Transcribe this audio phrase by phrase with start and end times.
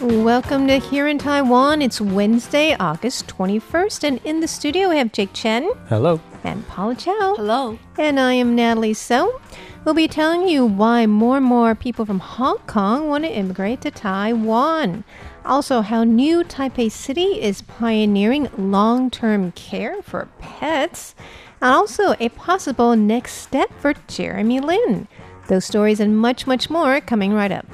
[0.00, 1.80] Welcome to Here in Taiwan.
[1.80, 6.20] It's Wednesday, August 21st, and in the studio we have Jake Chen Hello.
[6.42, 7.34] and Paula Chow.
[7.36, 7.78] Hello.
[7.98, 9.40] And I am Natalie So.
[9.84, 13.82] We'll be telling you why more and more people from Hong Kong want to immigrate
[13.82, 15.04] to Taiwan.
[15.44, 21.14] Also, how new Taipei City is pioneering long term care for pets.
[21.60, 25.06] And also, a possible next step for Jeremy Lin.
[25.48, 27.66] Those stories and much, much more coming right up.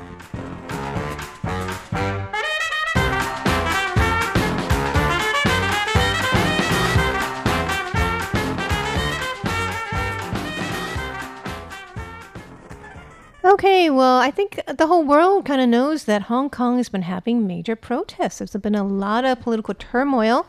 [13.45, 17.03] Okay, well, I think the whole world kind of knows that Hong Kong has been
[17.03, 18.39] having major protests.
[18.39, 20.47] There's been a lot of political turmoil,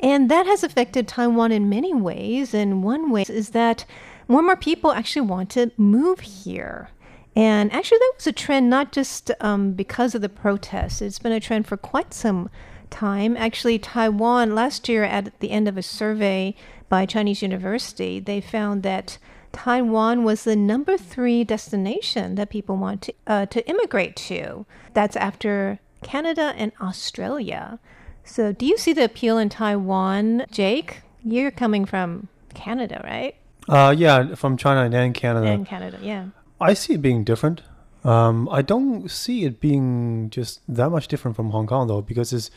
[0.00, 2.54] and that has affected Taiwan in many ways.
[2.54, 3.84] And one way is that
[4.28, 6.90] more and more people actually want to move here.
[7.34, 11.32] And actually, that was a trend not just um, because of the protests, it's been
[11.32, 12.50] a trend for quite some
[12.90, 13.36] time.
[13.36, 16.54] Actually, Taiwan, last year at the end of a survey
[16.90, 19.16] by Chinese University, they found that
[19.52, 24.66] Taiwan was the number three destination that people want to, uh, to immigrate to.
[24.92, 27.78] That's after Canada and Australia.
[28.24, 31.00] So, do you see the appeal in Taiwan, Jake?
[31.24, 33.36] You're coming from Canada, right?
[33.68, 35.46] Uh, yeah, from China and then Canada.
[35.46, 36.26] And Canada, yeah.
[36.60, 37.62] I see it being different.
[38.04, 42.32] Um, I don't see it being just that much different from Hong Kong though, because
[42.32, 42.50] it's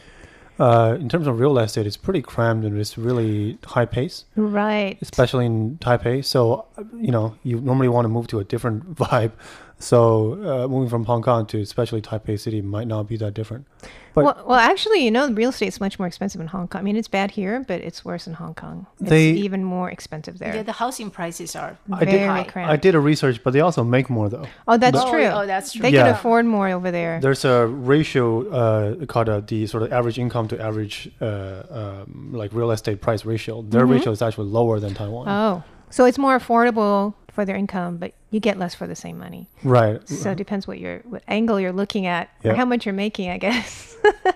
[0.58, 4.98] uh, in terms of real estate, it's pretty crammed and it's really high pace, Right.
[5.02, 6.24] especially in Taipei.
[6.26, 9.34] So uh, you know, you normally want to move to a different vibe.
[9.78, 13.68] So uh, moving from Hong Kong to especially Taipei City might not be that different.
[14.13, 16.80] But well, well, actually, you know, real estate is much more expensive in Hong Kong.
[16.80, 18.88] I mean, it's bad here, but it's worse in Hong Kong.
[19.02, 20.56] It's They- even more expensive there.
[20.56, 22.44] Yeah, the housing prices are I Very did, high.
[22.46, 22.72] cramped.
[22.72, 24.46] I did a research, but they also make more though.
[24.69, 25.25] oh, that's Oh, true.
[25.25, 25.81] oh, that's true.
[25.81, 26.03] They Yeah.
[26.03, 27.19] can afford more over there.
[27.19, 32.30] There's a ratio uh, called uh, the sort of average income to average uh, um,
[32.31, 33.62] like real estate price ratio.
[33.63, 35.28] Their ratio is actually lower than Taiwan.
[35.28, 39.18] Oh, so it's more affordable for their income, but you get less for the same
[39.18, 39.50] money.
[39.63, 40.07] right.
[40.07, 43.29] So it depends what your what angle you're looking at or how much you're making,
[43.29, 43.95] I guess.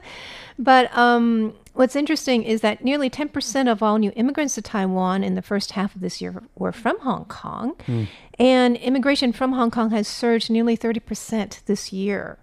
[0.59, 5.35] but um, what's interesting is that nearly 10% of all new immigrants to Taiwan in
[5.35, 7.75] the first half of this year were from Hong Kong,
[8.38, 12.38] and immigration from Hong Kong has surged nearly 30% this year.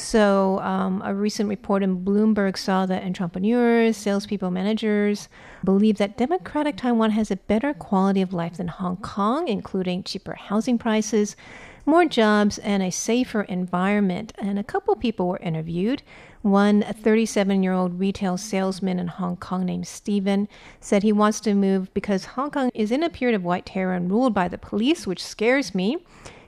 [0.00, 5.28] So, um, a recent report in Bloomberg saw that entrepreneurs, salespeople, managers
[5.62, 10.34] believe that democratic Taiwan has a better quality of life than Hong Kong, including cheaper
[10.34, 11.36] housing prices,
[11.84, 14.32] more jobs, and a safer environment.
[14.38, 16.02] And a couple people were interviewed.
[16.40, 20.48] One 37 year old retail salesman in Hong Kong named Steven
[20.80, 23.92] said he wants to move because Hong Kong is in a period of white terror
[23.92, 25.98] and ruled by the police, which scares me.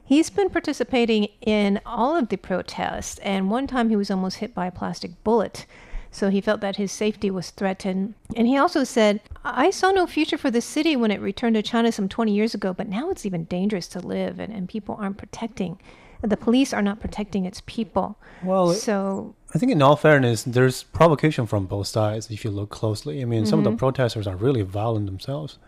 [0.04, 4.54] He's been participating in all of the protests, and one time he was almost hit
[4.54, 5.64] by a plastic bullet.
[6.10, 8.12] So he felt that his safety was threatened.
[8.36, 11.62] And he also said, I saw no future for the city when it returned to
[11.62, 14.96] China some 20 years ago, but now it's even dangerous to live, and, and people
[15.00, 15.78] aren't protecting.
[16.20, 18.18] The police are not protecting its people.
[18.44, 22.68] Well, So, I think in all fairness, there's provocation from both sides if you look
[22.70, 23.22] closely.
[23.22, 23.72] I mean, some of Mm-hmm.
[23.74, 25.58] the protesters are really violent themselves.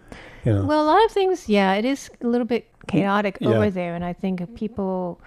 [0.45, 0.65] You know.
[0.65, 3.49] well, a lot of things, yeah, it is a little bit chaotic Yeah.
[3.51, 3.95] over there.
[3.95, 5.21] And I think people,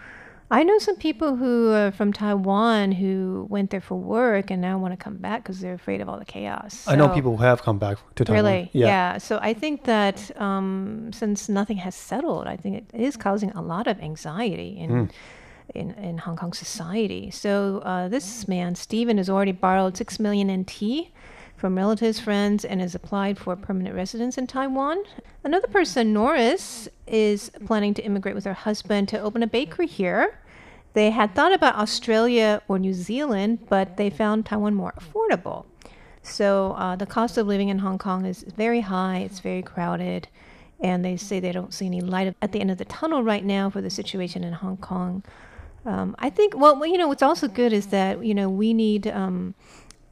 [0.52, 4.78] I know some people who are from Taiwan who went there for work and now
[4.78, 6.86] want to come back because they're afraid of all the chaos.
[6.88, 8.44] I know people who have come back to Taiwan.
[8.46, 8.70] Really?
[8.74, 9.18] Yeah.
[9.18, 13.62] So I think that um, since nothing has settled, I think it is causing a
[13.62, 14.90] lot of anxiety in.
[14.90, 15.06] Hmm.
[15.76, 17.30] In, in Hong Kong society.
[17.30, 21.10] So uh, this man, Stephen, has already borrowed 6 million NT
[21.58, 25.04] from relatives, friends, and has applied for permanent residence in Taiwan.
[25.44, 30.40] Another person, Norris, is planning to immigrate with her husband to open a bakery here.
[30.94, 35.66] They had thought about Australia or New Zealand, but they found Taiwan more affordable.
[36.22, 39.20] So uh, the cost of living in Hong Kong is very high.
[39.20, 40.28] It's very crowded,
[40.80, 43.44] and they say they don't see any light at the end of the tunnel right
[43.44, 45.24] now for the situation in Hong Kong.
[45.86, 46.56] Um, I think.
[46.56, 49.56] Well, you know, what's also good is that you know we need um,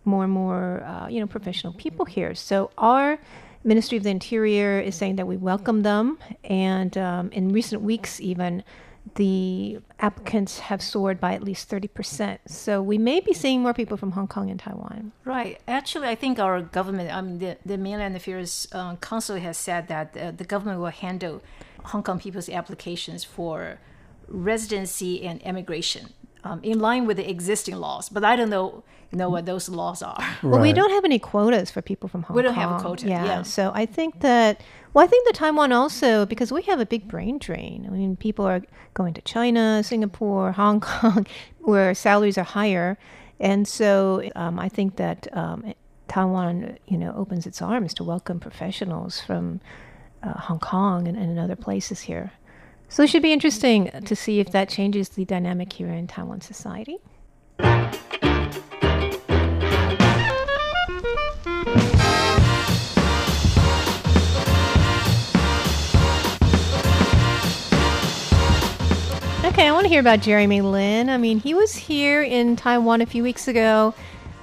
[0.06, 2.36] more and more uh, you know professional people here.
[2.36, 3.20] So our
[3.64, 8.22] Ministry of the Interior is saying that we welcome them, and um, in recent weeks,
[8.22, 8.64] even
[9.16, 12.40] the applicants have soared by at least 30%.
[12.48, 15.12] So we may be seeing more people from Hong Kong and Taiwan.
[15.24, 15.62] Right.
[15.68, 19.88] Actually, I think our government, I mean, the, the Mainland Affairs uh, Council has said
[19.90, 21.42] that uh, the government will handle
[21.86, 23.80] Hong Kong people's applications for
[24.28, 26.10] residency and immigration
[26.44, 28.10] um, in line with the existing laws.
[28.10, 28.84] But I don't know,
[29.16, 30.24] know what those laws are.
[30.44, 32.36] Well, we don't have any quotas for people from Hong Kong.
[32.36, 33.42] We don't have a quota, yeah.
[33.42, 34.62] So I think that,
[34.94, 37.86] well, I think that Taiwan also, because we have a big brain drain.
[37.88, 38.62] I mean, people are
[38.94, 41.26] going to China, Singapore, Hong Kong,
[41.60, 42.98] where salaries are higher.
[43.40, 45.74] And so um, I think that um,
[46.08, 49.62] Taiwan, you know, opens its arms to welcome professionals from
[50.24, 52.32] uh, Hong Kong and, and other places here.
[52.88, 56.42] So it should be interesting to see if that changes the dynamic here in Taiwan
[56.42, 56.98] society.
[69.56, 71.08] Okay, I want to hear about Jeremy Lin.
[71.08, 73.94] I mean, he was here in Taiwan a few weeks ago,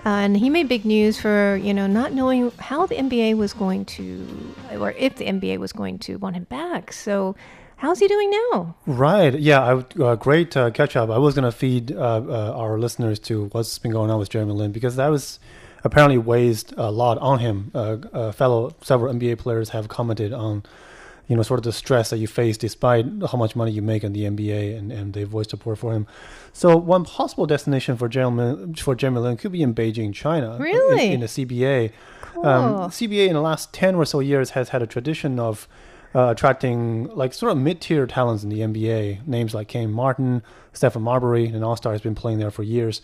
[0.07, 3.53] uh, and he made big news for you know not knowing how the NBA was
[3.53, 6.95] going to, or if the NBA was going to want him back.
[6.95, 7.37] So,
[7.77, 8.75] how's he doing now?
[8.87, 9.39] Right.
[9.39, 9.61] Yeah.
[9.63, 11.11] I, uh, great uh, catch up.
[11.11, 14.31] I was going to feed uh, uh, our listeners to what's been going on with
[14.31, 15.39] Jeremy Lin because that was
[15.85, 17.71] apparently weighs a lot on him.
[17.75, 20.63] Uh, fellow several NBA players have commented on,
[21.29, 24.05] you know, sort of the stress that you face despite how much money you make
[24.05, 26.07] in the NBA, and, and they voiced support for him.
[26.53, 30.57] So one possible destination for Jeremy for Jeremy Lin could be in Beijing, China.
[30.57, 31.13] in- Really?
[31.13, 31.93] In, the CBA.
[32.35, 32.47] Cool.
[32.47, 35.69] Um, CBA in the last 10 or so years has had a tradition of
[36.15, 39.27] uh, attracting like sort of mid-tier talents in the NBA.
[39.27, 40.43] Names like Kenyon Martin,
[40.75, 43.01] Stephen Marbury, an all-star has been playing there for years.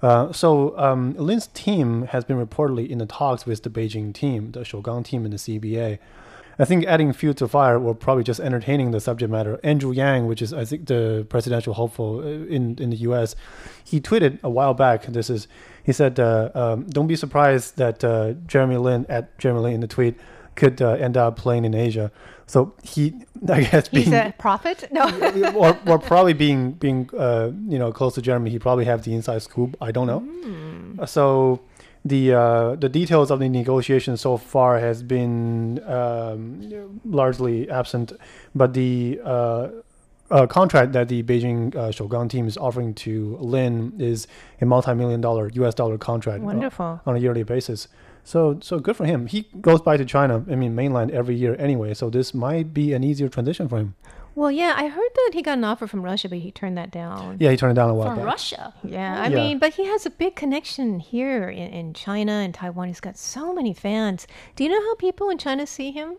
[0.00, 4.50] Uh, so um, Lin's team has been reportedly in the talks with the Beijing team,
[4.52, 5.98] the Shougang team in the CBA.
[6.62, 9.58] I think adding fuel to fire or probably just entertaining the subject matter.
[9.64, 13.34] Andrew Yang, which is I think the presidential hopeful uh, in in the U.S.,
[13.90, 14.98] he tweeted a while back.
[15.06, 15.48] This is
[15.82, 19.80] he said, uh, um, "Don't be surprised that uh, Jeremy Lin at Jeremy Lin in
[19.80, 20.14] the tweet
[20.54, 22.12] could uh, end up playing in Asia."
[22.46, 23.14] So he,
[23.48, 24.88] I guess, He's being a prophet?
[24.92, 25.04] No.
[25.56, 29.14] or, or probably being being uh, you know close to Jeremy, he probably have the
[29.14, 29.76] inside scoop.
[29.80, 30.22] I don't know.
[31.02, 31.60] Uh, So
[32.04, 38.12] the uh, the details of the negotiation so far has been um, largely absent,
[38.54, 39.68] but the uh,
[40.30, 44.26] uh, contract that the Beijing uh, Shougang team is offering to Lin is
[44.60, 45.74] a multi-million dollar U.S.
[45.74, 47.00] dollar contract Wonderful.
[47.06, 47.86] on a yearly basis.
[48.24, 49.26] So so good for him.
[49.26, 51.94] He goes back to China, I mean mainland every year anyway.
[51.94, 53.94] So this might be an easier transition for him.
[54.34, 56.90] Well, yeah, I heard that he got an offer from Russia, but he turned that
[56.90, 57.36] down.
[57.38, 58.24] Yeah, he turned it down a while From back.
[58.26, 58.72] Russia.
[58.82, 59.36] Yeah, I Yeah.
[59.36, 62.88] mean, but he has a big connection here in, in China and Taiwan.
[62.88, 64.26] He's got so many fans.
[64.56, 66.16] Do you know how people in China see him?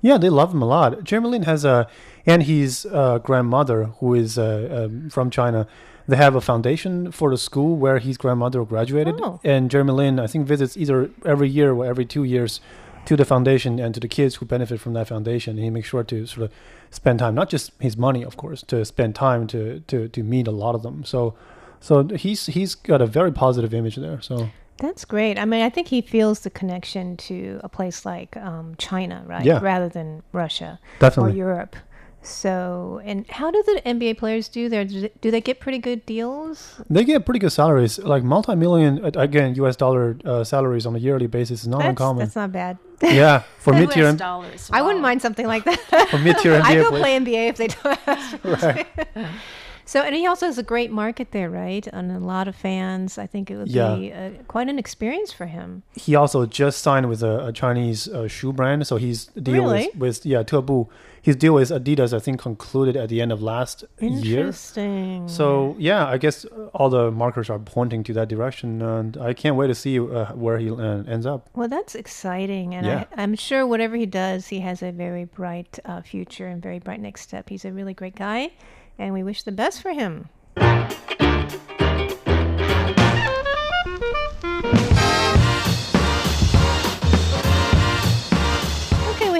[0.00, 1.02] Yeah, they love him a lot.
[1.02, 1.88] Jeremy Lin has a,
[2.24, 5.66] and his uh, grandmother, who is uh, um, from China,
[6.06, 9.16] they have a foundation for the school where his grandmother graduated.
[9.20, 9.40] Oh.
[9.42, 12.60] And Jeremy Lin, I think, visits either every year or every two years
[13.08, 15.56] to the foundation and to the kids who benefit from that foundation.
[15.56, 16.52] And he makes sure to sort of
[16.90, 20.46] spend time, not just his money, of course, to spend time to, to, to meet
[20.46, 21.04] a lot of them.
[21.04, 21.34] So,
[21.80, 24.20] so he's he's got a very positive image there.
[24.20, 25.38] So That's great.
[25.38, 29.44] I mean, I think he feels the connection to a place like um, China, right?
[29.44, 29.60] Yeah.
[29.62, 31.32] Rather than Russia definitely.
[31.32, 31.76] or Europe.
[32.22, 34.84] So, and how do the NBA players do there?
[34.84, 36.80] Do they, get pretty good deals?
[36.90, 39.76] They get pretty good salaries, like multi-million uh, again U.S.
[39.76, 42.24] dollar uh, salaries on a yearly basis is not That's, uncommon.
[42.24, 42.78] that's not bad.
[43.02, 44.68] yeah, for US mid-tier dollars.
[44.72, 46.08] I wouldn't mind something like that.
[46.10, 48.86] for mid-tier I NBA go play NBA if they don't Right.
[49.84, 51.86] So, and he also has a great market there, right?
[51.86, 53.16] And a lot of fans.
[53.16, 53.94] I think it would Yeah.
[53.96, 55.82] be uh, quite an experience for him.
[55.94, 59.84] He also just signed with a, a Chinese uh, shoe brand, so he's dealing Really?
[59.86, 60.88] is with yeah Tebu.
[61.28, 64.38] His deal with Adidas, I think, concluded at the end of last year.
[64.46, 65.28] Interesting.
[65.28, 69.54] So yeah, I guess all the markers are pointing to that direction, and I can't
[69.54, 71.50] wait to see uh, where he uh, ends up.
[71.54, 73.04] Well, that's exciting, and Yeah.
[73.14, 76.78] I, I'm sure whatever he does, he has a very bright uh, future and very
[76.78, 77.50] bright next step.
[77.50, 78.52] He's a really great guy,
[78.98, 80.30] and we wish the best for him.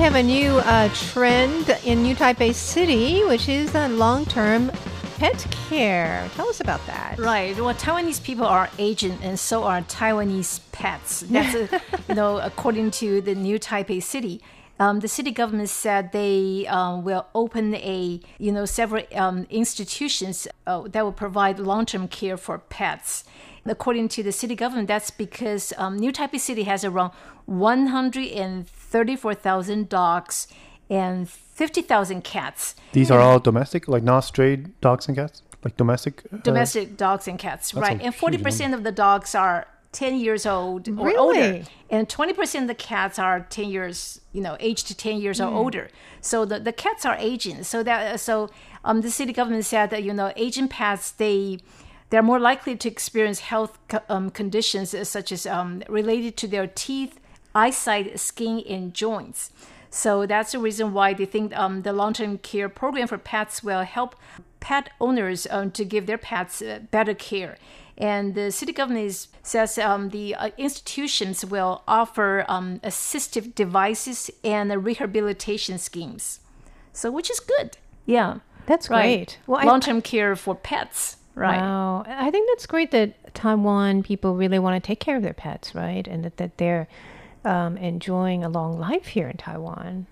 [0.08, 4.72] Have a new uh, trend in New Taipei City, which is uh, long-term
[5.18, 6.26] pet care.
[6.34, 7.18] Tell us about that.
[7.18, 7.54] Right.
[7.54, 11.20] Well, Taiwanese people are aging, and so are Taiwanese pets.
[11.28, 14.40] That's, a, you know, according to the new Taipei city.
[14.80, 20.48] um, the city government said they um, will open a, you know, several um, institutions
[20.66, 23.24] uh, that will provide long-term care for pets.
[23.70, 27.12] According to the city government, that's because um, New Taipei City has around
[27.46, 30.46] 134,000 dogs
[30.90, 32.74] and 50,000 cats.
[32.92, 36.22] These are all domestic, like not stray dogs and cats, like domestic.
[36.32, 38.00] uh, domestic dogs and cats, right?
[38.00, 41.16] And forty percent of the dogs are ten years old or Really?
[41.18, 45.20] older, and twenty percent of the cats are ten years, you know, aged to ten
[45.20, 45.88] years or older.
[46.20, 47.64] So the, the cats are aging.
[47.64, 48.48] So that so
[48.84, 51.58] um, the city government said that you know aging pets they
[52.10, 57.20] they're more likely to experience health um, conditions such as um, related to their teeth,
[57.54, 59.50] eyesight, skin, and joints.
[59.90, 63.82] So that's the reason why they think um, the long-term care program for pets will
[63.82, 64.14] help
[64.60, 67.56] pet owners um, to give their pets uh, better care.
[67.96, 74.30] And the city government is, says um, the uh, institutions will offer um, assistive devices
[74.44, 76.40] and uh, rehabilitation schemes.
[76.92, 77.76] So, which is good.
[78.06, 78.38] Yeah.
[78.66, 79.00] That's Right.
[79.18, 79.38] great.
[79.46, 81.16] Well, Long term care for pets.
[81.38, 81.60] Right.
[81.60, 82.04] Wow.
[82.06, 85.72] I think that's great that Taiwan people really want to take care of their pets,
[85.72, 86.06] right?
[86.06, 86.88] And that, that they're
[87.44, 90.06] um, enjoying a long life here in Taiwan.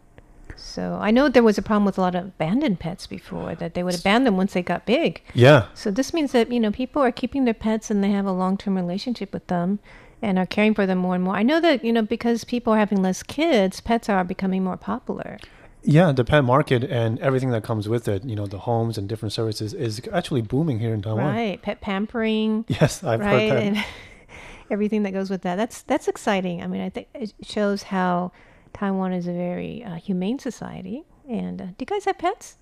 [0.54, 3.75] So I know there was a problem with a lot of abandoned pets before, that
[3.75, 5.21] they would abandon them once they got big.
[5.35, 8.25] Yeah, So this means that, you know, people are keeping their pets and they have
[8.25, 9.80] a long term relationship with them
[10.23, 11.35] and are caring for them more and more.
[11.35, 14.76] I know that, you know, because people are having less kids, pets are becoming more
[14.76, 15.38] popular.
[15.87, 16.12] Yeah.
[16.12, 19.33] The pet market and everything that comes with it, you know, the homes and different
[19.33, 21.35] services is actually booming here in Taiwan.
[21.35, 21.62] Right.
[21.62, 22.64] Pet pampering.
[22.69, 23.62] Yes, I've right heard that.
[23.62, 23.85] and
[24.71, 28.33] everything that goes with that that's that's exciting i mean i think it shows how
[28.73, 32.57] taiwan is a very uh, humane society and uh, do you guys have pets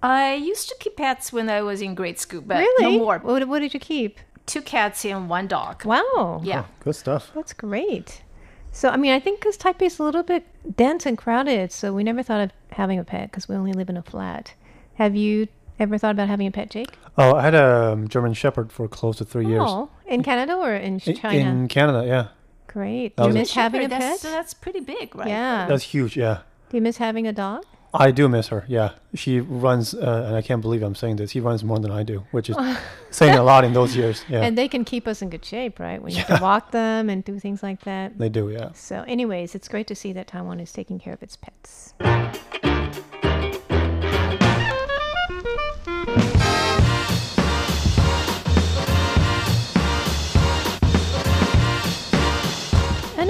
[0.00, 3.18] I used to keep pets when I was in grade school, but really no more.
[3.18, 5.84] what, what did you keep Two cats and one dog.
[5.84, 6.66] wow Yeah.
[6.84, 7.32] Good stuff.
[7.34, 8.22] that's great
[8.72, 10.44] so i mean i think because taipei is a little bit
[10.76, 13.88] dense and crowded so we never thought of having a pet because we only live
[13.88, 14.54] in a flat
[14.94, 15.48] have you
[15.78, 18.86] ever thought about having a pet jake Oh, I had a um, German Shepherd for
[18.86, 19.62] close to three years.
[19.64, 22.28] oh in canada or in china In Canada, yeah.
[22.68, 25.26] great do you was a- miss having a pet that's, that's pretty big, right?
[25.28, 26.40] yeah That's huge, yeah.
[26.70, 27.64] do you miss having a dog
[27.94, 28.90] I do miss her, yeah.
[29.14, 32.02] She runs, uh, and I can't believe I'm saying this, he runs more than I
[32.02, 32.56] do, which is
[33.10, 34.24] saying a lot in those years.
[34.28, 36.00] Yeah, And they can keep us in good shape, right?
[36.00, 38.18] When you have to walk them and do things like that.
[38.18, 38.72] they do, yeah.
[38.74, 41.94] So, anyways, it's great to see that Taiwan is taking care of its pets.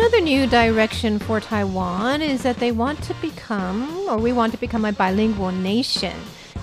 [0.08, 4.58] Another new direction for Taiwan is that they want to become, or we want to
[4.58, 6.16] become a bilingual nation.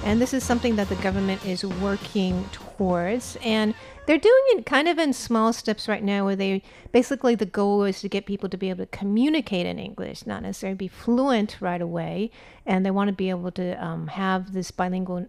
[0.04, 3.38] And this is something that the government is working towards.
[3.44, 3.76] And
[4.08, 7.84] they're doing it kind of in small steps right now, where they basically the goal
[7.84, 11.58] is to get people to be able to communicate in English, not necessarily be fluent
[11.62, 12.32] right away.
[12.66, 15.28] And they want to be able to um, have this bilingual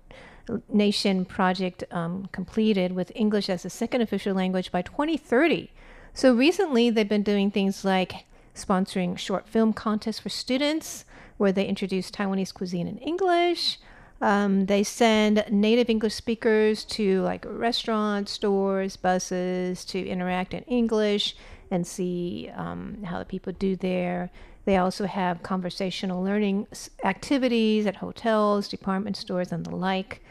[0.70, 5.70] nation project um, completed with English as a second official language by 2030.
[6.16, 11.04] So recently, they've been doing things like sponsoring short film contests for students,
[11.36, 13.78] where they introduce Taiwanese cuisine in English.
[14.22, 21.36] Um, they send native English speakers to like restaurants, stores, buses to interact in English
[21.70, 24.30] and see um, how the people do there.
[24.64, 26.66] They also have conversational learning
[27.04, 30.22] activities at hotels, department stores, and the like.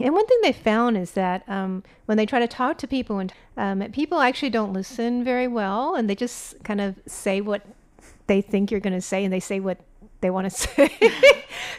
[0.00, 3.18] And one thing they found is that um, when they try to talk to people,
[3.18, 7.62] and um, people actually don't listen very well, and they just kind of say what
[8.26, 9.78] they think you're going to say, and they say what
[10.20, 10.88] they want to say.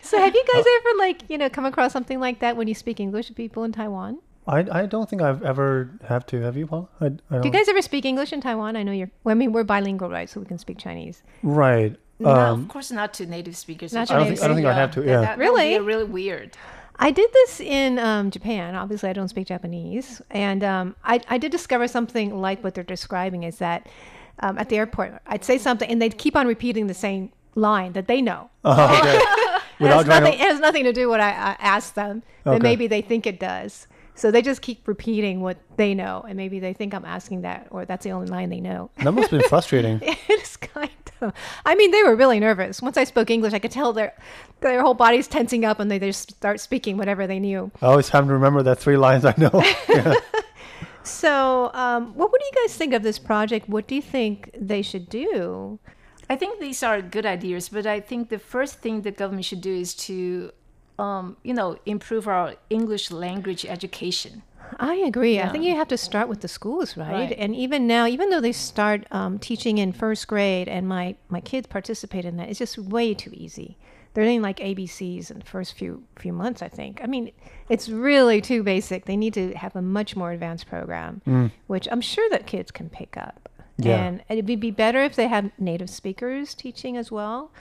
[0.01, 2.73] so, have you guys ever like you know come across something like that when you
[2.75, 4.19] speak English to people in Taiwan?
[4.47, 6.39] I, I don't think I've ever have to.
[6.41, 6.87] Have you, Paul?
[7.01, 7.41] I, I don't.
[7.41, 8.75] Do you guys ever speak English in Taiwan?
[8.77, 9.09] I know you're.
[9.23, 10.29] Well, I mean, we're bilingual, right?
[10.29, 11.21] So we can speak Chinese.
[11.43, 11.95] right.
[12.17, 13.91] No, Um, of course not to native speakers.
[13.91, 14.77] Not to I don't think- I don't think Chinese.
[14.77, 15.05] I'd have to, yeah.
[15.19, 15.79] that- that would be Really?
[15.79, 16.55] really weird.
[16.97, 18.75] I did this in um, Japan.
[18.75, 22.83] Obviously, I don't speak Japanese, and um, I, I did discover something like what they're
[22.83, 23.87] describing is that
[24.39, 27.93] um, at the airport, I'd say something, and they'd keep on repeating the same line
[27.93, 28.49] that they know.
[28.63, 29.19] oh, okay.
[29.77, 32.23] It has, nothing, to, it has nothing to do with what I, I asked them,
[32.45, 32.63] but Okay.
[32.63, 33.87] maybe they think it does.
[34.17, 37.67] So they just keep repeating what they know, and maybe they think I'm asking that,
[37.71, 38.89] or that's the only line they know.
[39.03, 39.99] that must have been frustrating.
[40.01, 41.04] it is kind of.
[41.65, 42.81] I mean, they were really nervous.
[42.81, 44.13] Once I spoke English, I could tell their
[44.61, 47.71] their whole body's tensing up, and they just start speaking whatever they knew.
[47.81, 49.63] I always have to remember that three lines I know.
[49.89, 50.15] Yeah.
[51.05, 53.69] So, um, what would you guys think of this project?
[53.69, 55.77] What do you think they should do?
[56.27, 59.61] I think these are good ideas, but I think the first thing the government should
[59.61, 60.51] do is to,
[60.97, 64.41] um, you know, improve our English language education.
[64.79, 65.39] I agree.
[65.39, 67.11] I think you have to start with the schools, right?
[67.11, 67.35] Right.
[67.37, 71.41] And even now, even though they start um, teaching in first grade, and my my
[71.41, 73.77] kids participate in that, it's just way too easy.
[74.13, 76.61] They're doing like ABCs in the first few few months.
[76.61, 76.99] I think.
[77.03, 77.31] I mean,
[77.69, 79.05] it's really too basic.
[79.05, 82.89] They need to have a much more advanced program, which I'm sure that kids can
[82.89, 83.49] pick up.
[83.77, 83.97] Yeah.
[84.03, 87.51] And it'd be- be better if they have native speakers teaching as well.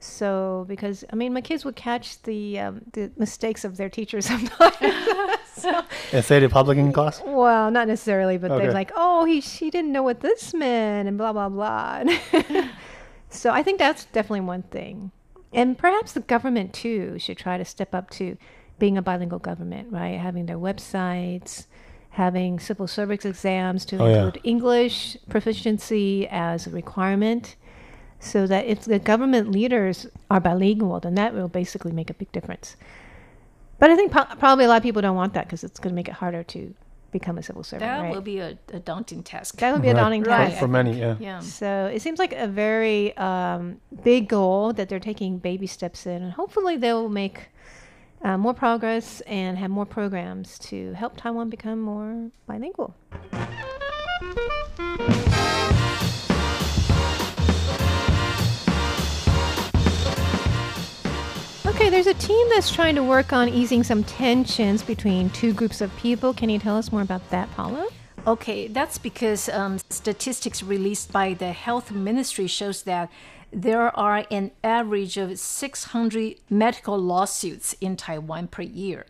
[0.00, 4.26] So, because I mean, my kids would catch the um, the mistakes of their teachers
[4.32, 4.76] sometimes.
[5.56, 7.20] so, Essay Republican class.
[7.26, 8.64] well, not necessarily, but Okay.
[8.66, 12.04] they're like, oh, he she didn't know what this meant, and blah blah blah.
[13.30, 15.10] so I think that's definitely one thing,
[15.52, 18.36] and perhaps the government too should try to step up to
[18.78, 20.18] being a bilingual government, right?
[20.20, 21.66] Having their websites,
[22.10, 24.14] having civil service exams to Oh, yeah.
[24.26, 27.56] include English proficiency as a requirement.
[28.20, 32.30] So that if the government leaders are bilingual, then that will basically make a big
[32.32, 32.76] difference.
[33.78, 35.92] But I think pro- probably a lot of people don't want that because it's going
[35.92, 36.74] to make it harder to
[37.12, 37.88] become a civil servant.
[37.90, 38.12] That right?
[38.14, 39.56] will be a, a daunting task.
[39.58, 40.48] that would be a daunting Right.
[40.48, 40.58] task.
[40.58, 41.16] For many, yeah.
[41.20, 41.38] yeah.
[41.38, 46.22] So it seems like a very um, big goal that they're taking baby steps in,
[46.22, 47.48] and hopefully they will make
[48.22, 52.94] uh, more progress and have more programs to help Taiwan become more bilingual.
[61.78, 65.80] Okay, there's a team that's trying to work on easing some tensions between two groups
[65.80, 66.34] of people.
[66.34, 67.88] Can you tell us more about that, Paula?
[68.26, 73.08] Okay, that's because um, statistics released by the health ministry shows that
[73.52, 79.06] there are an average of 600 medical lawsuits in Taiwan per year.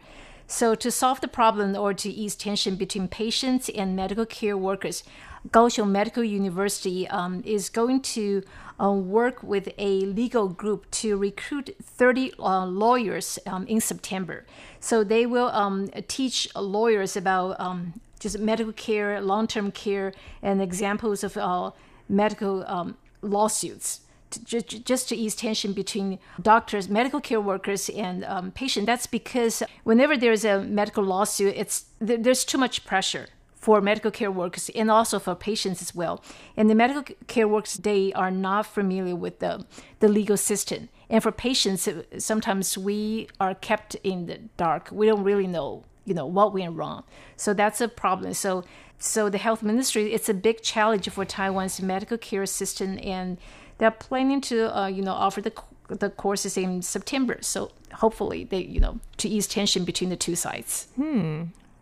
[0.47, 5.05] So, to solve the problem or to ease tension between patients and medical care workers,
[5.51, 8.43] Kaohsiung Medical University um, is going to
[8.81, 14.45] uh, work with a legal group to recruit 30 uh, lawyers um, in September.
[14.81, 20.13] So they will um, teach lawyers about um, just medical care, long-term care,
[20.43, 21.71] and examples of uh,
[22.09, 24.01] medical um, lawsuits.
[24.31, 28.85] To, ju- ju- just to ease tension between doctors, medical care workers, and um, patient.
[28.85, 33.29] That's because whenever there's a medical lawsuit, it's there, there's too much pressure
[33.69, 36.25] for medical care workers and also for patients as well.
[36.57, 39.67] And the medical care workers, they are not familiar with the,
[40.01, 40.89] the legal system.
[41.11, 44.89] And for patients, uh, sometimes we are kept in the dark.
[44.91, 47.05] We don't really know, you know, what went wrong.
[47.37, 48.33] So that's a problem.
[48.33, 48.65] So,
[48.99, 53.37] so the health ministry, it's a big challenge for Taiwan's medical care system, and
[53.77, 55.53] they're planning to, uh, you know, offer the
[55.89, 57.39] the courses in September.
[57.41, 60.89] So hopefully, they, you know, to ease tension between the two sides.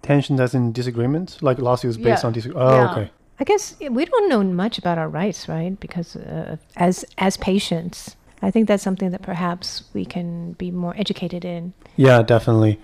[0.07, 2.27] Tensions as in disagreement, like lawsuits based Yeah.
[2.27, 2.71] on disagreement.
[2.71, 2.90] Oh, Yeah.
[2.92, 3.11] okay.
[3.38, 5.79] I guess we don't know much about our rights, right?
[5.81, 10.95] Because uh, as as patients, I think that's something that perhaps we can be more
[10.97, 11.73] educated in.
[11.97, 12.79] Yeah, definitely.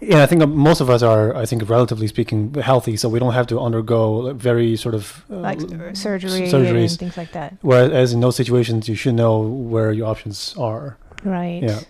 [0.00, 3.18] Yeah, I think uh, most of us are, I think, relatively speaking, healthy, so we
[3.18, 6.90] don't have to undergo very sort of uh, like l- surgery surgeries.
[6.90, 7.50] and things like that.
[7.62, 10.96] Whereas in those situations, you should know where your options are.
[11.24, 11.62] Right.
[11.62, 11.80] Yeah.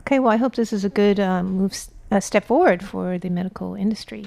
[0.00, 0.18] Okay.
[0.20, 3.30] Well, I hope this is a good um, move, s- a step forward for the
[3.30, 4.26] medical industry.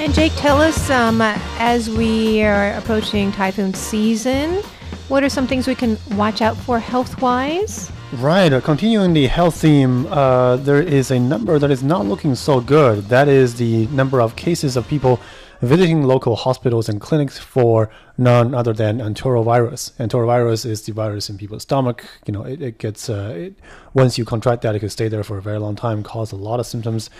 [0.00, 4.62] And Jake, tell us um, as we are approaching typhoon season,
[5.08, 7.90] what are some things we can watch out for health-wise?
[8.14, 8.50] Right.
[8.50, 12.58] Uh, continuing the health theme, uh, there is a number that is not looking so
[12.58, 13.04] good.
[13.10, 15.20] That is the number of cases of people
[15.60, 19.92] visiting local hospitals and clinics for none other than enterovirus.
[19.98, 22.04] Enterovirus is the virus in people's stomach.
[22.26, 23.54] You know, it, it gets uh, it,
[23.94, 26.36] once you contract that, it could stay there for a very long time, cause a
[26.36, 27.10] lot of symptoms.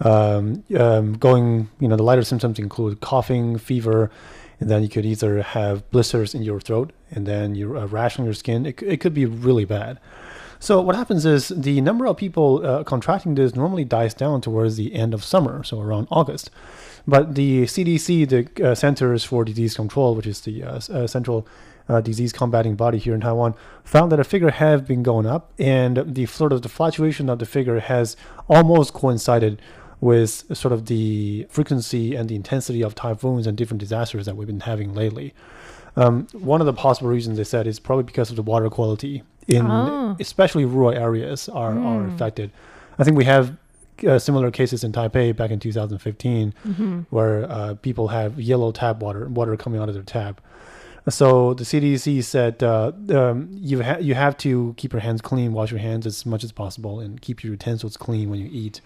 [0.00, 4.10] Um, um, going, you know, the lighter symptoms include coughing, fever,
[4.58, 8.18] and then you could either have blisters in your throat and then your a rash
[8.18, 8.66] on your skin.
[8.66, 10.00] It, it could be really bad.
[10.64, 14.76] So what happens is the number of people uh, contracting this normally dies down towards
[14.76, 16.48] the end of summer, so around August.
[17.06, 21.46] But the CDC, the uh, Centers for Disease Control, which is the uh, uh, central
[21.86, 25.52] uh, disease combating body here in Taiwan, found that the figure have been going up,
[25.58, 28.16] and the sort of the fluctuation of the figure has
[28.48, 29.60] almost coincided
[30.00, 34.46] with sort of the frequency and the intensity of typhoons and different disasters that we've
[34.46, 35.34] been having lately.
[35.96, 39.22] Um, one of the possible reasons they said is probably because of the water quality
[39.48, 40.16] in Oh.
[40.20, 42.50] especially rural areas are, are affected.
[42.98, 43.56] I think we have
[44.06, 49.28] uh, similar cases in Taipei back in 2015 where uh, people have yellow tap water,
[49.28, 50.40] water coming out of their tap.
[51.08, 55.52] So the CDC said uh, um, you ha- you have to keep your hands clean,
[55.52, 58.80] wash your hands as much as possible, and keep your utensils clean when you eat,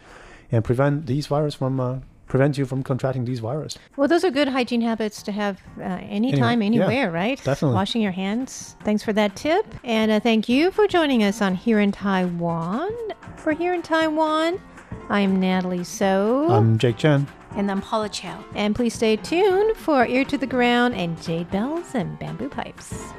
[0.50, 3.78] and prevent these virus from uh, prevent you from contracting these viruses.
[3.96, 7.42] Well, those are good hygiene habits to have uh, anytime, Anyway, yeah, anywhere, right?
[7.42, 7.74] definitely.
[7.74, 8.76] Washing your hands.
[8.84, 9.64] Thanks for that tip.
[9.84, 12.92] And uh, thank you for joining us on Here in Taiwan.
[13.36, 14.60] For Here in Taiwan,
[15.08, 16.48] I am Natalie So.
[16.50, 17.26] I'm Jake Chen.
[17.56, 18.44] And I'm Paula Chow.
[18.54, 23.12] and please stay tuned for Ear to the Ground and Jade Bells and Bamboo Pipes.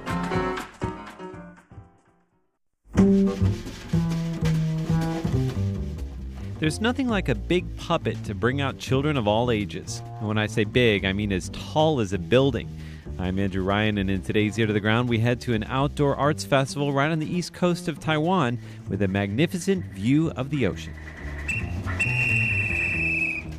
[6.58, 10.02] There's nothing like a big puppet to bring out children of all ages.
[10.18, 12.68] And when I say big, I mean as tall as a building.
[13.18, 16.16] I'm Andrew Ryan, and in today's Ear to the Ground, we head to an outdoor
[16.16, 20.66] arts festival right on the east coast of Taiwan with a magnificent view of the
[20.66, 20.92] ocean.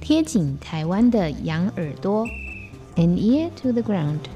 [0.02, 2.28] 贴紧台湾的羊耳朵，
[2.96, 4.28] an ear to the ground。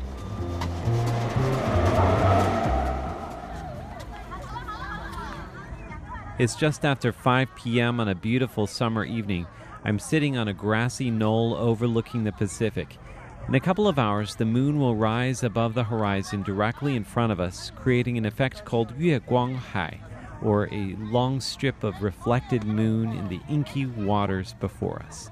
[6.37, 8.01] It's just after 5 p.m.
[8.01, 9.47] on a beautiful summer evening.
[9.85, 12.99] I'm sitting on a grassy knoll overlooking the Pacific.
[13.47, 17.31] In a couple of hours, the moon will rise above the horizon directly in front
[17.31, 20.01] of us, creating an effect called Yue Guang Hai,
[20.43, 25.31] or a long strip of reflected moon in the inky waters before us.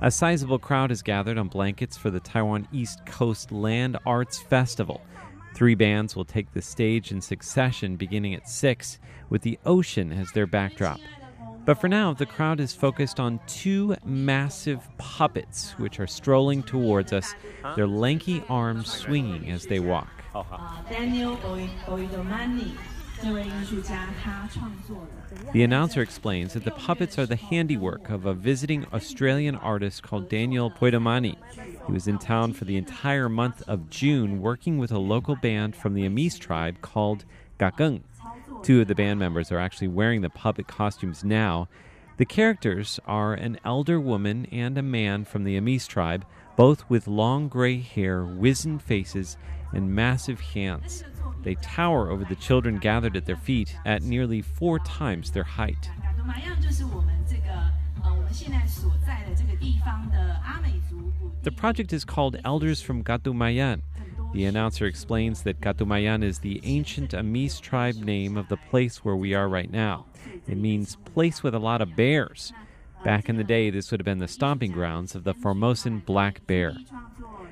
[0.00, 5.02] A sizable crowd has gathered on blankets for the Taiwan East Coast Land Arts Festival.
[5.54, 8.98] Three bands will take the stage in succession beginning at 6,
[9.32, 11.00] with the ocean as their backdrop.
[11.64, 17.14] But for now, the crowd is focused on two massive puppets which are strolling towards
[17.14, 17.34] us,
[17.74, 20.10] their lanky arms swinging as they walk.
[25.52, 30.28] The announcer explains that the puppets are the handiwork of a visiting Australian artist called
[30.28, 31.36] Daniel Poidomani.
[31.86, 35.74] He was in town for the entire month of June working with a local band
[35.74, 37.24] from the Amis tribe called
[37.58, 38.02] Gagung.
[38.62, 41.68] Two of the band members are actually wearing the puppet costumes now.
[42.16, 46.24] The characters are an elder woman and a man from the Amis tribe,
[46.56, 49.36] both with long gray hair, wizened faces,
[49.72, 51.02] and massive hands.
[51.42, 55.90] They tower over the children gathered at their feet at nearly four times their height.
[61.42, 63.82] The project is called Elders from Gatumayan,
[64.32, 69.16] the announcer explains that Katumayan is the ancient Amis tribe name of the place where
[69.16, 70.06] we are right now.
[70.48, 72.52] It means place with a lot of bears.
[73.04, 76.46] Back in the day, this would have been the stomping grounds of the Formosan black
[76.46, 76.74] bear.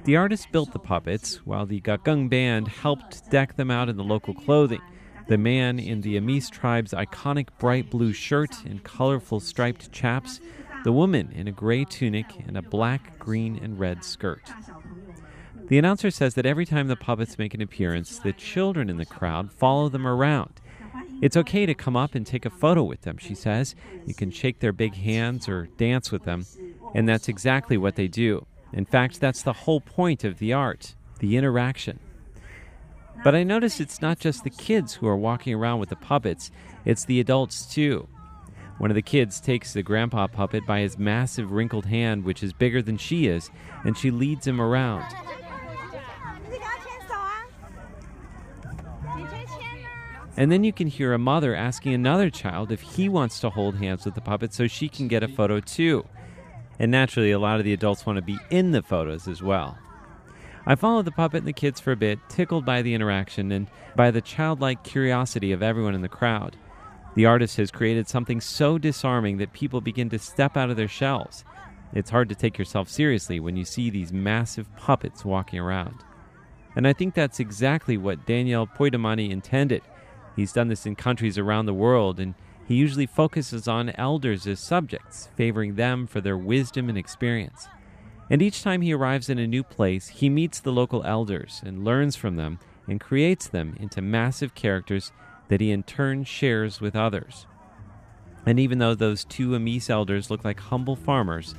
[0.04, 4.04] The artist built the puppets, while the Gakung band helped deck them out in the
[4.04, 4.80] local clothing.
[5.28, 10.40] The man in the Amis tribe's iconic bright blue shirt and colorful striped chaps,
[10.82, 14.50] the woman in a gray tunic and a black, green, and red skirt.
[15.70, 19.06] The announcer says that every time the puppets make an appearance, the children in the
[19.06, 20.61] crowd follow them around.
[21.22, 23.76] It's okay to come up and take a photo with them, she says.
[24.04, 26.44] You can shake their big hands or dance with them,
[26.92, 28.48] and that's exactly what they do.
[28.72, 32.00] In fact, that's the whole point of the art the interaction.
[33.22, 36.50] But I notice it's not just the kids who are walking around with the puppets,
[36.85, 38.09] it's the adults too.
[38.78, 42.52] One of the kids takes the grandpa puppet by his massive wrinkled hand, which is
[42.52, 43.50] bigger than she is,
[43.85, 45.04] and she leads him around.
[50.40, 53.76] And then you can hear a mother asking another child if he wants to hold
[53.76, 56.07] hands with the puppet so she can get a photo too.
[56.79, 59.76] And naturally, a lot of the adults want to be in the photos as well.
[60.64, 63.66] I followed the puppet and the kids for a bit, tickled by the interaction and
[63.96, 66.57] by the childlike curiosity of everyone in the crowd.
[67.16, 70.88] The artist has created something so disarming that people begin to step out of their
[70.88, 71.44] shells.
[71.92, 75.96] It's hard to take yourself seriously when you see these massive puppets walking around.
[76.76, 79.83] And I think that's exactly what Daniel Poidomani intended.
[80.40, 82.35] He's done this in countries around the world, and
[82.66, 87.68] he usually focuses on elders as subjects, favoring them for their wisdom and experience.
[88.31, 91.85] And each time he arrives in a new place, he meets the local elders and
[91.85, 95.12] learns from them and creates them into massive characters
[95.48, 97.44] that he in turn shares with others.
[98.46, 101.55] And even though those two Amis elders look like humble farmers,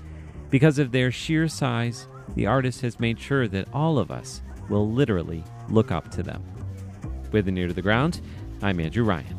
[0.50, 4.92] because of their sheer size, the artist has made sure that all of us will
[4.92, 6.44] literally look up to them.
[7.32, 8.22] With an ear to the ground,
[8.64, 9.38] I'm Andrew Ryan.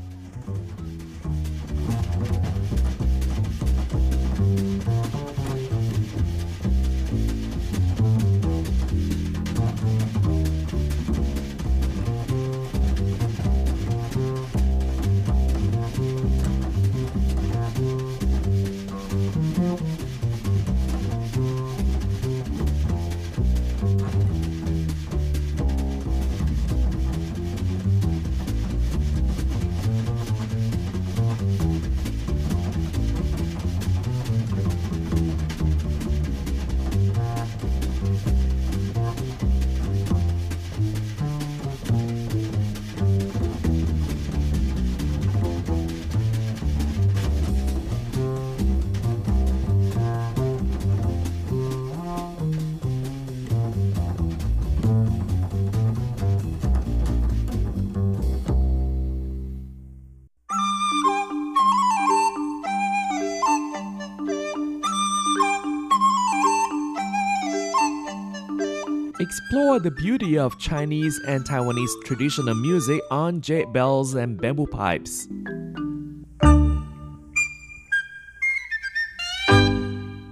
[69.32, 75.26] Explore the beauty of Chinese and Taiwanese traditional music on jade bells and bamboo pipes.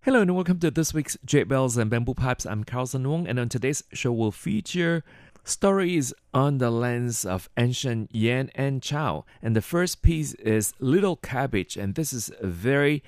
[0.04, 2.44] Hello and welcome to this week's Jade Bells and Bamboo Pipes.
[2.44, 5.02] I'm Carlson Wong, and on today's show, we'll feature
[5.44, 9.24] stories on the lands of ancient Yan and Chao.
[9.40, 13.02] And the first piece is Little Cabbage, and this is a very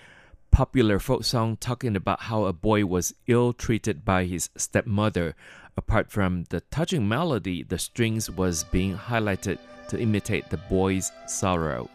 [0.53, 5.35] popular folk song talking about how a boy was ill treated by his stepmother.
[5.77, 9.59] Apart from the touching melody, the strings was being highlighted
[9.89, 11.89] to imitate the boy's sorrow.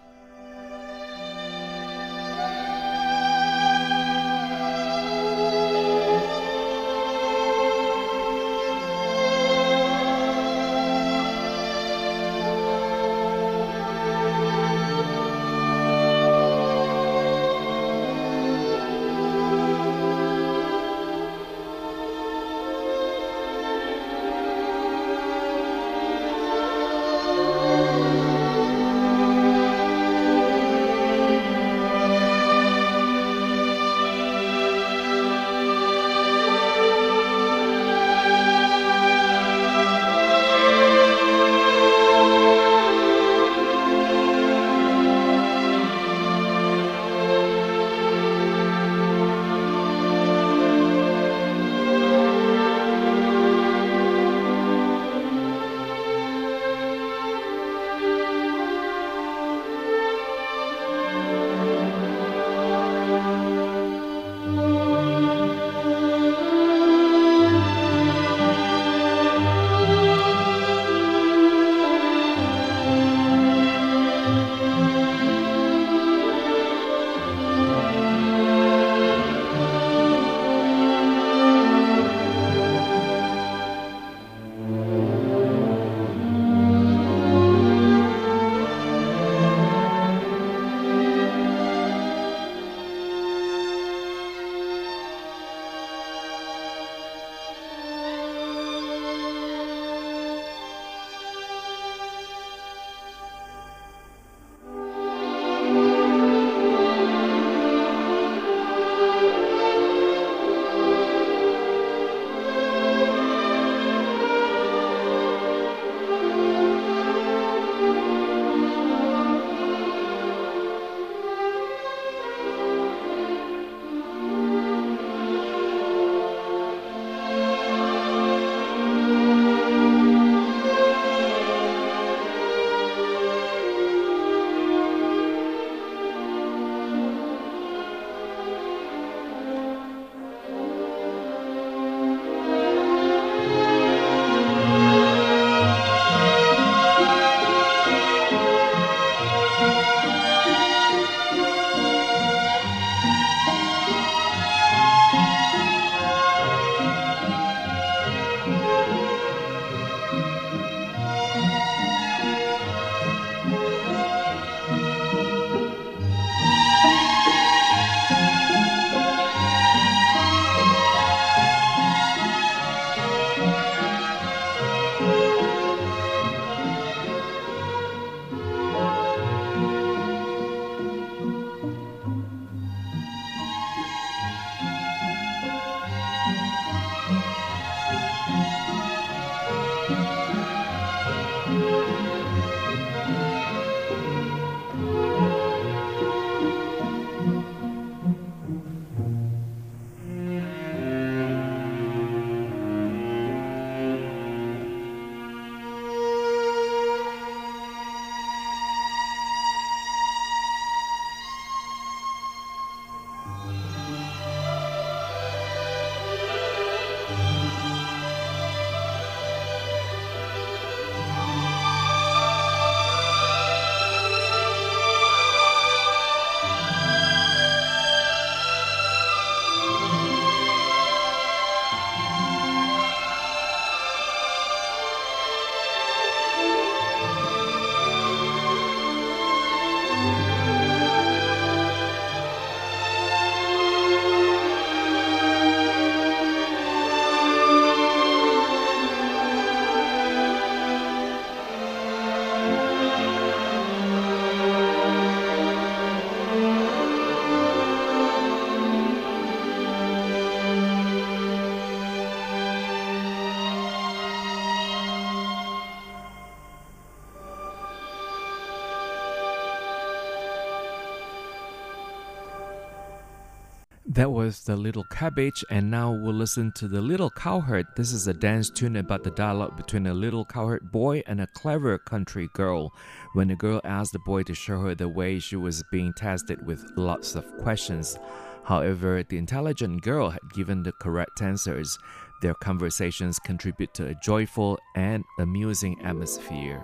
[273.98, 277.66] That was the Little Cabbage, and now we'll listen to the Little Cowherd.
[277.76, 281.26] This is a dance tune about the dialogue between a little cowherd boy and a
[281.26, 282.72] clever country girl.
[283.14, 286.46] When the girl asked the boy to show her the way, she was being tested
[286.46, 287.98] with lots of questions.
[288.44, 291.76] However, the intelligent girl had given the correct answers.
[292.22, 296.64] Their conversations contribute to a joyful and amusing atmosphere.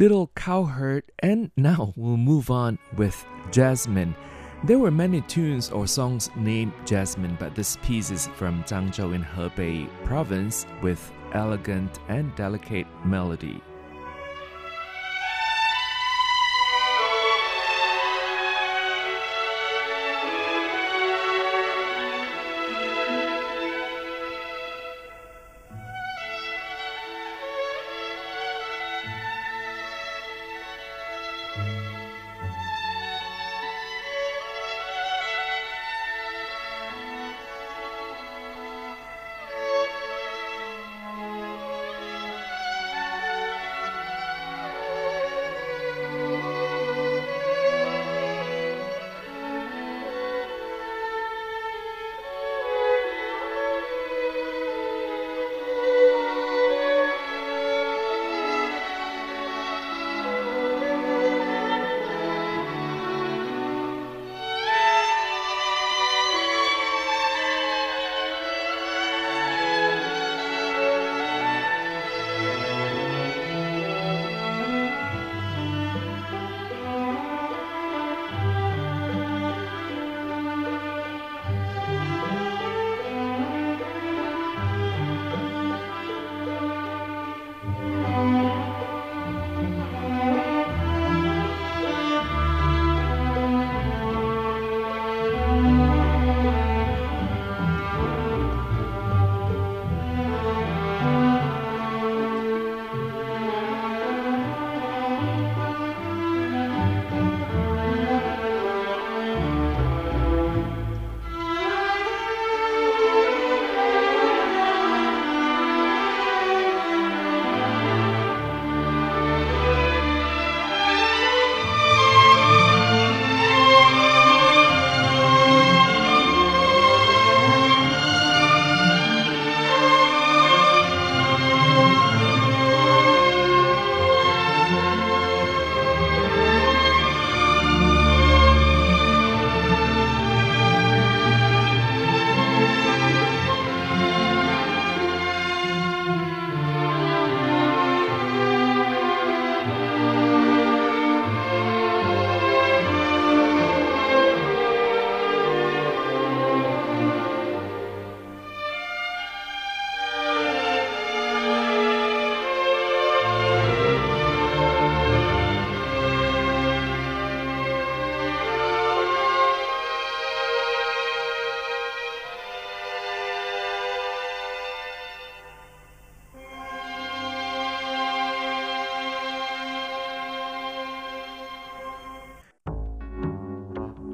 [0.00, 4.16] Little Cowherd, and now we'll move on with Jasmine.
[4.64, 9.22] There were many tunes or songs named Jasmine, but this piece is from Zhangzhou in
[9.22, 13.60] Hebei province with elegant and delicate melody.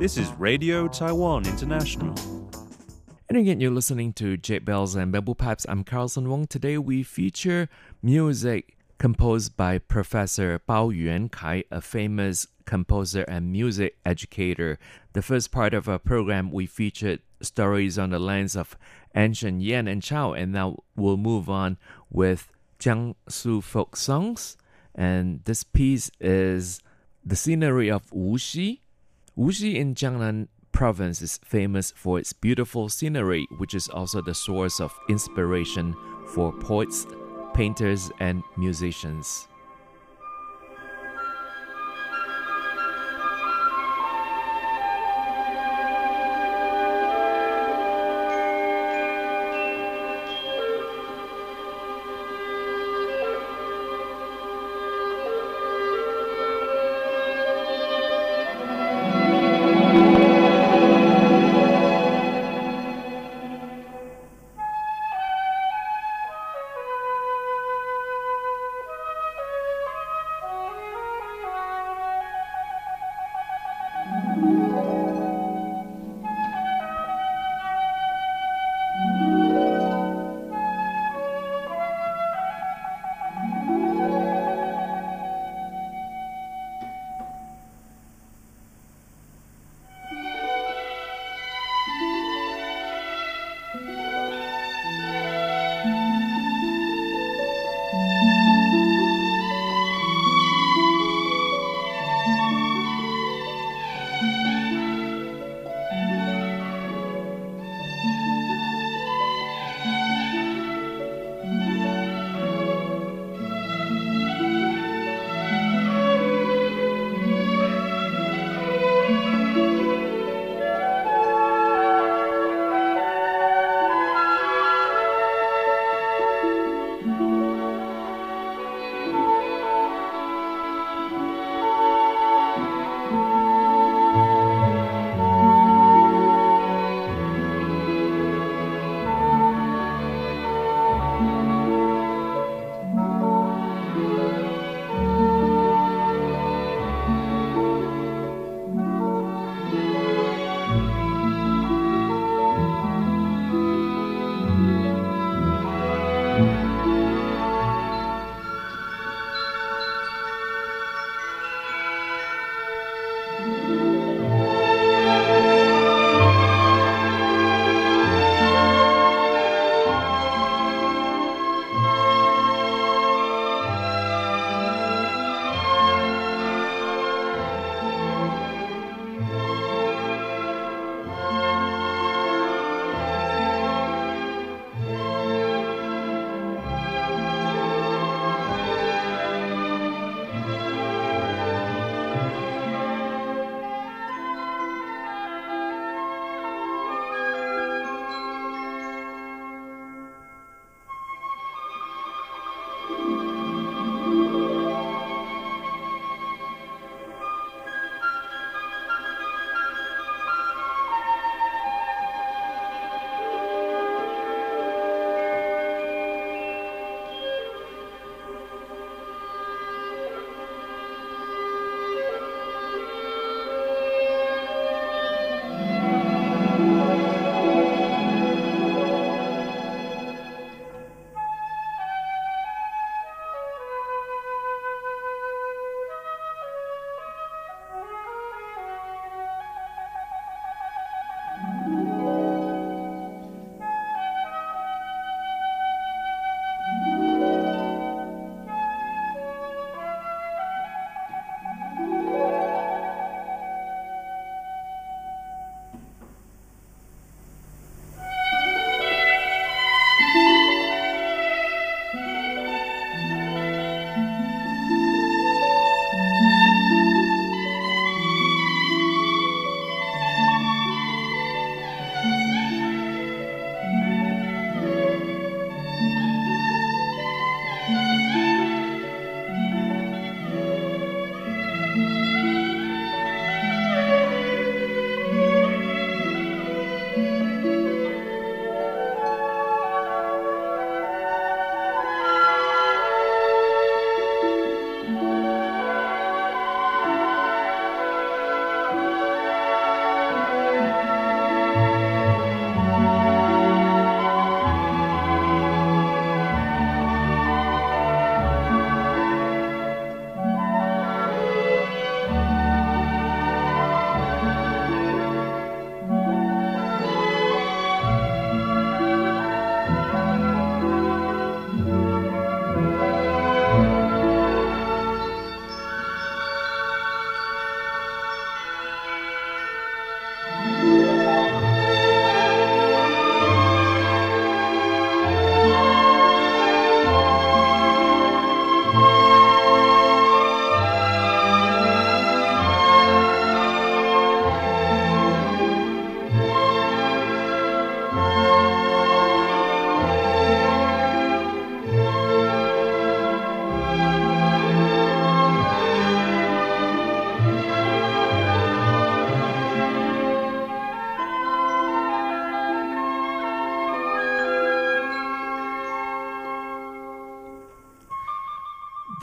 [0.07, 2.15] This is Radio Taiwan International.
[3.29, 5.67] And again, you're listening to Jade Bells and Bamboo Pipes.
[5.69, 6.47] I'm Carlson Wong.
[6.47, 7.69] Today we feature
[8.05, 14.79] music composed by Professor Bao Yuan Kai, a famous composer and music educator.
[15.13, 18.79] The first part of our program, we featured stories on the lands of
[19.17, 21.79] ancient Yan and Chao, and now we'll move on
[22.11, 24.57] with Jiangsu folk songs.
[24.95, 26.81] And this piece is
[27.25, 28.83] the scenery of Wuxi.
[29.39, 34.81] Wuxi in Jiangnan province is famous for its beautiful scenery, which is also the source
[34.81, 35.95] of inspiration
[36.29, 37.07] for poets,
[37.53, 39.47] painters, and musicians.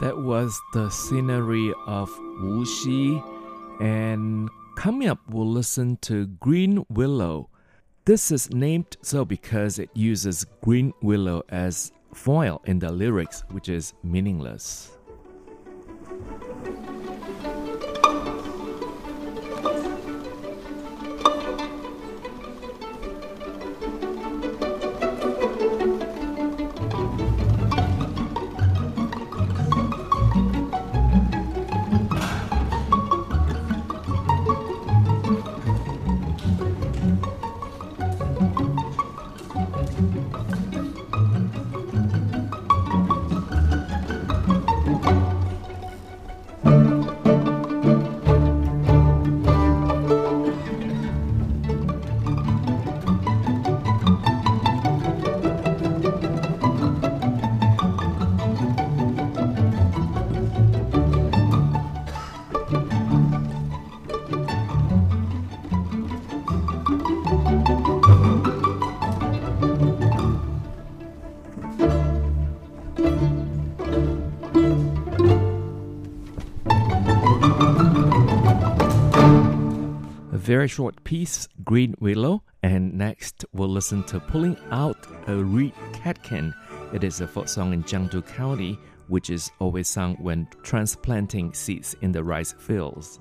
[0.00, 2.10] That was the scenery of
[2.42, 3.22] Wuxi.
[3.80, 7.48] And coming up, we'll listen to Green Willow
[8.06, 13.70] this is named so because it uses green willow as foil in the lyrics, which
[13.70, 14.90] is meaningless.
[80.44, 86.52] Very short piece, Green Willow, and next we'll listen to Pulling Out a Reed Catkin.
[86.92, 88.78] It is a folk song in Jiangsu County,
[89.08, 93.18] which is always sung when transplanting seeds in the rice fields.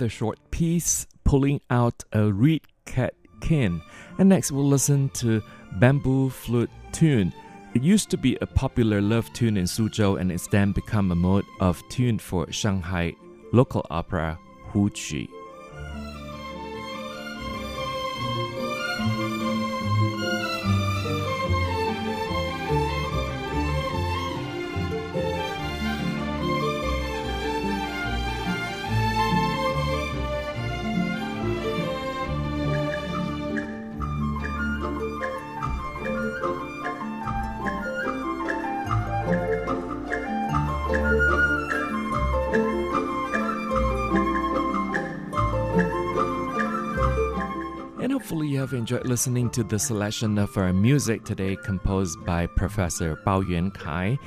[0.00, 3.82] Another short piece, Pulling Out a Reed Catkin.
[4.18, 5.42] And next we'll listen to
[5.72, 7.34] Bamboo Flute Tune.
[7.74, 11.14] It used to be a popular love tune in Suzhou and it's then become a
[11.14, 13.14] mode of tune for Shanghai
[13.52, 14.38] local opera
[14.68, 14.88] Hu
[48.90, 54.18] enjoyed listening to the selection of our music today composed by Professor Bao Yuan Kai.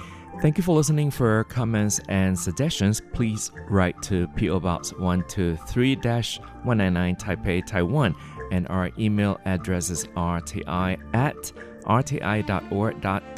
[0.42, 1.12] Thank you for listening.
[1.12, 8.16] For comments and suggestions, please write to PO Box 123-199 Taipei, Taiwan,
[8.54, 11.52] and our email address is rti at
[11.84, 13.34] rti.org.tw.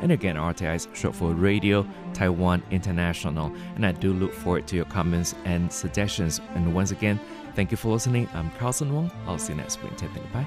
[0.00, 3.52] And again, RTI is short for Radio Taiwan International.
[3.74, 6.40] And I do look forward to your comments and suggestions.
[6.54, 7.20] And once again,
[7.54, 8.28] thank you for listening.
[8.34, 9.10] I'm Carlson Wong.
[9.26, 9.96] I'll see you next week.
[9.96, 10.22] Take care.
[10.32, 10.46] Bye.